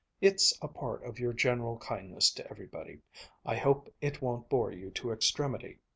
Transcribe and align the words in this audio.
It's 0.19 0.57
a 0.63 0.67
part 0.67 1.03
of 1.03 1.19
your 1.19 1.31
general 1.31 1.77
kindness 1.77 2.31
to 2.31 2.49
everybody. 2.49 3.01
I 3.45 3.55
hope 3.57 3.93
it 4.01 4.19
won't 4.19 4.49
bore 4.49 4.71
you 4.71 4.89
to 4.89 5.11
extremity. 5.11 5.77